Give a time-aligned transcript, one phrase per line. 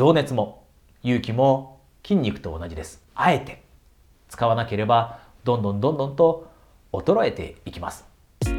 [0.00, 0.64] 情熱も
[1.02, 3.04] 勇気も筋肉と同じです。
[3.14, 3.62] あえて
[4.30, 6.50] 使わなければどんどんどんどんと
[6.90, 8.06] 衰えていきます。
[8.46, 8.50] こ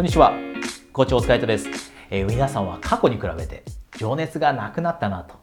[0.00, 0.34] んにちは。
[0.92, 1.68] 校長お疲れ様です。
[2.10, 3.64] えー、皆さんは過去に比べて
[3.98, 5.34] 情熱がなくなったなと、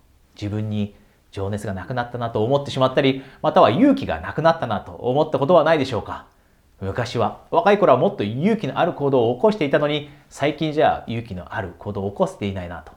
[0.42, 0.96] 自分に
[1.34, 6.32] 情熱がなくなったなと思ってしまったり、または勇気がなくなったなと思ったことはないでしょうか？
[6.84, 12.92] 昔は、若い頃はもっと勇気のある行動を起こしていたのに、最近じゃ勇気のある行動を起こせていないなと。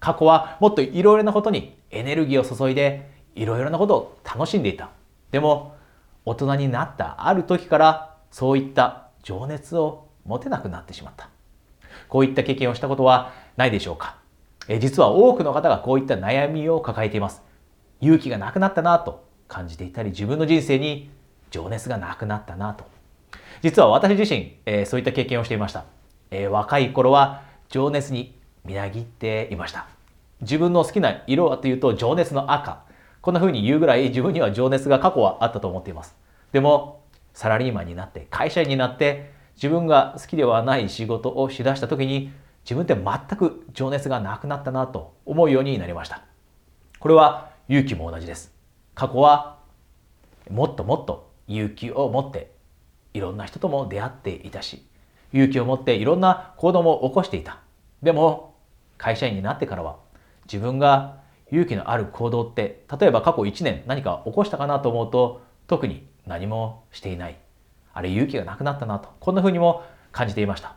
[0.00, 4.90] 過去はもっといろいろなことにエネルギーを注いで、いろいろなことを楽しんでいた。
[5.30, 5.76] でも、
[6.24, 11.28] 大人になったある時から、そういった情熱を持てなくなってしまった。
[12.08, 14.16] こういった経験をしたことはないでしょうか
[14.68, 17.42] え実は多くの方がこういった悩みを抱えています。
[18.00, 21.10] 勇気がなくなったなと感じていたり、自分の人生に
[21.50, 22.84] 情熱がなくなったなと。
[23.62, 25.84] 実は私自身、えー、そういった経験をしていました。
[26.30, 29.86] えー、若い頃は情熱にみなぎっていました。
[30.40, 32.84] 自分の好きな色はというと情熱の赤。
[33.20, 36.16] こんな風に言うぐらい自分には情熱が過去はあったと思っています。
[36.52, 37.04] でも、
[37.34, 42.32] サラリーマンになって、会社員になって、自分が好きではない仕事をしだした時に
[42.64, 46.22] 自分って全く情熱がなくなったなと思うようになりました。
[46.98, 48.54] これは勇気も同じです。
[48.94, 49.58] 過去は
[50.50, 52.52] もっともっと勇気を持って
[53.14, 54.84] いろんな人とも出会っていたし
[55.32, 57.58] 勇気を持っていろんな行動も起こしていた。
[58.02, 58.54] でも
[58.98, 59.96] 会社員になってからは
[60.44, 67.36] 自分が勇気のある行動って例えば過去1年何か起こしたかなと思うと特に何もしていない
[67.92, 70.76] あれ勇気がなくなったなと、こんな風にも感じていました。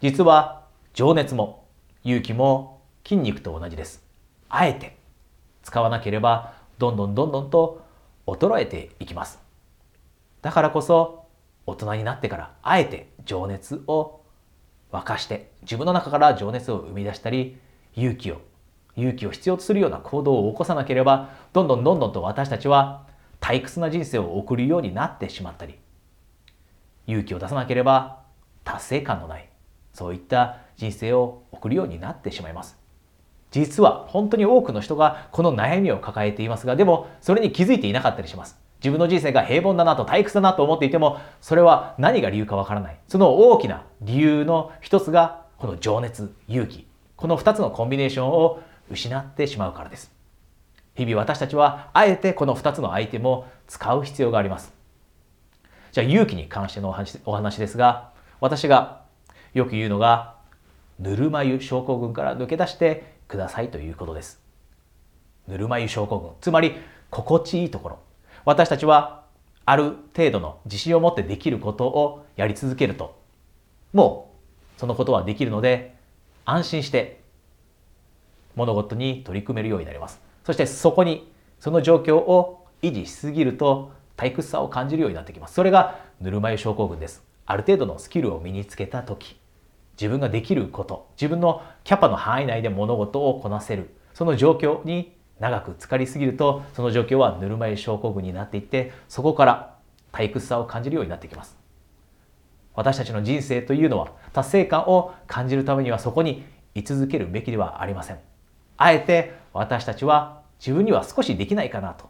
[0.00, 1.66] 実は情熱も
[2.04, 4.02] 勇気も筋肉と同じです。
[4.48, 4.96] あえて
[5.62, 7.84] 使わなければどんどんどんどんと
[8.26, 9.38] 衰えていきます。
[10.42, 11.19] だからこそ
[11.70, 14.20] 大人になってからあえて情熱を
[14.92, 17.58] 沸かして自分の中から情熱を生み出したり
[17.94, 18.40] 勇気を
[18.96, 23.06] 勇気を必要とするような行動を起こさなければどんどんどんどんと私たちは
[23.40, 25.78] 退屈な人生を送るようになってしまったり
[27.06, 28.20] 勇気を出さなければ
[28.64, 29.48] 達成感のない
[29.92, 32.78] そういった人生を送るようになってしまいます。
[33.50, 38.59] 実は本当に多くの人がこの悩みを抱えていますがでもそれに気づいていなかったりします。
[38.82, 46.86] 自分の人生が平凡だなと退屈だなと思っていてもそれは何が理由かわからないその大きな理由の一つがこの情熱勇気
[47.16, 50.10] この2つのコンビネーションを失ってしまうからです
[50.94, 54.80] 日々私たちはあえてこの2つのアイテムを使う必要があります
[55.92, 59.02] じゃあ勇気に関してのお話お話ですが、私が
[59.54, 60.36] よく言うのが、
[61.00, 64.40] ぬるま湯症候群から抜け出してくださいということです。
[65.48, 66.30] ぬるま湯症候群。
[66.40, 66.76] つまり、
[67.10, 67.98] 心地いいところ。
[68.44, 69.24] 私たちは、
[69.66, 73.18] ある程度の自信を持ってできることをやり続けると、
[73.92, 74.32] も
[74.76, 75.94] う、そのことはできるので、
[76.44, 77.20] 安心して
[78.56, 80.20] 物事に取り組めるようになります。
[80.44, 85.54] そしてそこに、その状況を維持しすぎると、退屈さを感じるようになってきます。
[85.54, 87.22] それがぬるま湯症候群です。
[87.46, 89.38] ある程度のスキルを身につけた時、
[89.92, 99.74] 自分ができること、自分のキャパの範囲内で物事をこなせる、その状況に長く浸かりすぎると、その状況はぬるま湯症候群になっていって、そこから
[100.12, 101.58] 退屈さを感じるようになってきます。
[102.74, 108.18] 私たちの人生というのは達成感を感じるためにはそこに居続けるべきではありません。
[108.76, 112.08] あえて私たちは自分には少しできないかなと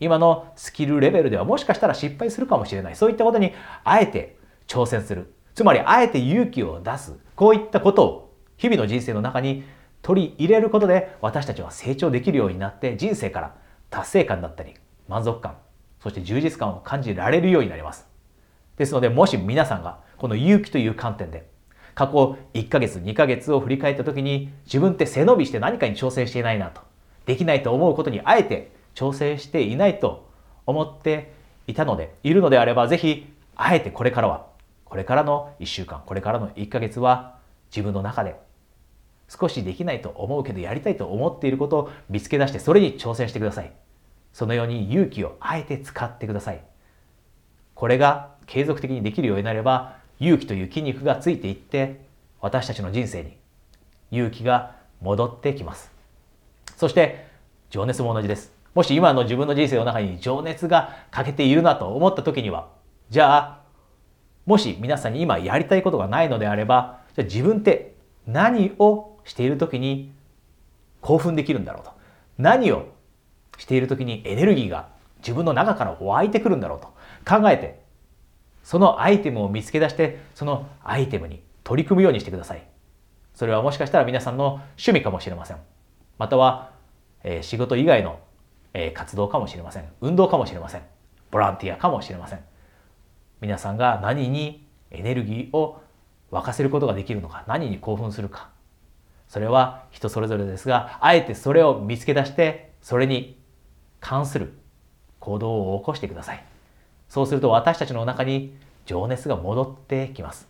[0.00, 2.96] 今のスキルレベルではもしかしたら失敗するかもしれない。
[2.96, 3.52] そういったことに
[3.84, 5.34] あえて挑戦する。
[5.54, 7.18] つまりあえて勇気を出す。
[7.36, 9.64] こういったことを日々の人生の中に
[10.02, 13.54] 取り入れることで私たちは成長できるようになって人生から
[13.90, 14.74] 達成感だったり
[15.08, 15.56] 満足感、
[16.02, 18.06] そして充実感を感じられるようになります。
[18.76, 21.48] ですのでもし皆さんがこの勇気という観点で
[21.94, 26.80] 過去1ヶ月2ヶ月を振り返った時に自分って背伸びして何かに挑戦していないなと
[27.26, 30.28] できないと思うことにあえて調整していないと
[30.66, 31.32] 思って
[31.66, 34.46] いたので、いるのであれば、ぜひ、あえてこれからは、
[34.84, 37.38] これからの1週間、これからの1ヶ月は、
[37.70, 38.36] 自分の中で、
[39.30, 43.72] 少しできないと思うけど、やりたいと思っていることを見つけ出して、それに挑戦してください。
[44.32, 46.64] そのように勇気をあえて使ってください。
[47.74, 52.00] これが継続的にできるようになれば、勇気という筋肉がついていって、
[52.40, 53.36] 私たちの人生に
[54.10, 55.92] 勇気が戻ってきます。
[56.76, 57.28] そして、
[57.70, 58.52] 情熱も同じです。
[58.74, 62.68] もし今の自分の人生の中に情熱が欠けているなと思った時には、
[63.10, 63.60] じゃあ、
[64.44, 67.89] もし皆さんに今やりたいことがないのであれば、じゃあ自分って
[68.32, 70.12] 何をしている時に
[71.00, 71.92] 興奮できるんだろうと。
[72.38, 72.86] 何を
[73.58, 74.88] している時にエネルギーが
[75.18, 76.88] 自分の中から湧いてくるんだろうと。
[77.26, 77.80] 考えて
[78.62, 82.62] そのアイテムを見つけ出してそのアイテムに取り組むようにしてください。
[83.34, 85.56] それはもしかしたら皆さんの趣味かもしれません。
[86.18, 86.72] または、
[87.22, 88.18] え、仕事以外の、
[88.74, 89.84] え、活動かもしれません。
[90.00, 90.82] 運動かもしれません。
[91.30, 92.40] ボランティアかもしれません。
[93.40, 95.80] 皆さんが何にエネルギーを
[96.30, 98.48] 沸かせることができるのか何に興奮するか。
[99.28, 103.38] それは人それぞれですがあえてそれを見つけ出してそれに
[104.00, 104.52] 関する
[105.20, 106.44] 行動を起こしてください。
[107.08, 108.56] そうすると私たちの中に
[108.86, 110.48] 情熱が戻ってきます。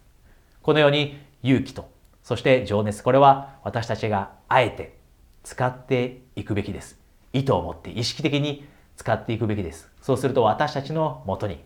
[0.62, 1.90] このように勇気と
[2.22, 4.96] そして情熱これは私たちがあえて
[5.42, 6.98] 使っていくべきです。
[7.32, 8.66] 意図を持って意識的に
[8.96, 9.88] 使っていくべきです。
[10.02, 11.62] そうすると私たちのもとに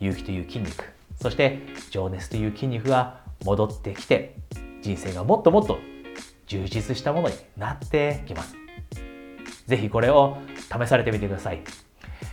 [0.00, 0.84] 勇気という筋肉
[1.20, 1.60] そして
[1.90, 4.36] 情熱という筋肉が戻ってきて
[4.82, 5.78] 人生がもっともっと
[6.46, 8.56] 充実したものになってきます。
[9.66, 10.38] ぜひこれを
[10.72, 11.60] 試されてみてください、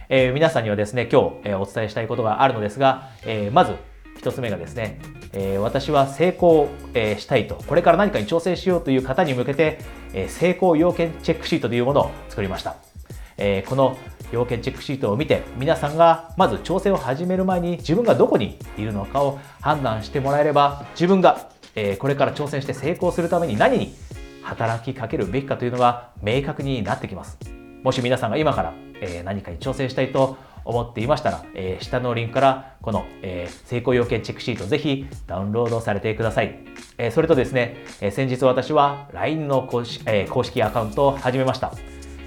[0.09, 3.75] えー、皆さんにはですね今日、えー、お伝えしたいことがあるのですが、えー、まず
[4.21, 5.01] 1つ目がですね、
[5.33, 9.79] え私は成功、えしたいとこれから何かに挑戦しようという方に向けて、
[10.13, 12.77] え成功要件チェックシートというものを作りました、
[13.37, 13.97] えこの
[14.33, 23.93] 要件チェックシートを見て皆さんがまず挑戦を始める前に自分がどこにいるのかを判断してもらえれば自分が、えこれから挑戦して成功するために何に
[24.41, 27.37] 働きかけるべきかというのが明確になってきます。
[27.83, 36.57] もし皆さんが今から、え何かに挑戦したいと思っていましたら、え下のリンクからこの、え成功要件チェックシートぜひダウンロードされてください。
[36.97, 41.71] えそれとですね、え先日私は LINE の公式,、え公式アカウントを始めました。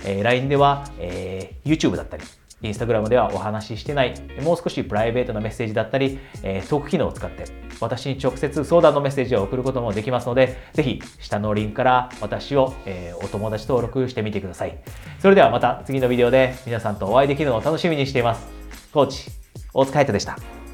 [0.07, 2.25] え LINE では、え YouTube だったり、
[2.63, 7.45] インスタグラムではお話ししてない、もう少しプライベートなメッセージだったり、えトーク機能を使って、
[7.81, 14.79] 私に直接相談のメッセージを送ることもできますので、ぜひ下のリンクから私を、えお友達登録してみてください。
[15.21, 18.47] それではまた次のビデオで皆さんとお会いできるのを楽しみにしています。
[18.93, 19.31] コーチ、
[19.75, 20.66] 大塚海人でした。